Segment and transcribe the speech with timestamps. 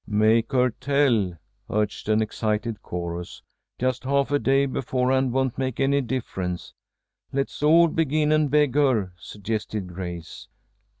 [0.07, 1.37] "Make her tell,"
[1.69, 3.43] urged an excited chorus.
[3.77, 6.73] "Just half a day beforehand won't make any difference."
[7.31, 10.47] "Let's all begin and beg her," suggested Grace.